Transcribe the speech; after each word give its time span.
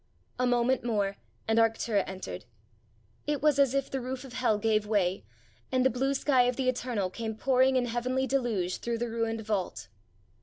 A 0.39 0.47
moment 0.47 0.83
more 0.83 1.17
and 1.47 1.59
Arctura 1.59 2.03
entered: 2.07 2.45
it 3.27 3.39
was 3.39 3.59
as 3.59 3.75
if 3.75 3.91
the 3.91 4.01
roof 4.01 4.23
of 4.23 4.33
hell 4.33 4.57
gave 4.57 4.87
way, 4.87 5.23
and 5.71 5.85
the 5.85 5.91
blue 5.91 6.15
sky 6.15 6.45
of 6.45 6.55
the 6.55 6.67
eternal 6.69 7.11
came 7.11 7.35
pouring 7.37 7.75
in 7.75 7.85
heavenly 7.85 8.25
deluge 8.25 8.77
through 8.79 8.97
the 8.97 9.11
ruined 9.11 9.41
vault. 9.41 9.89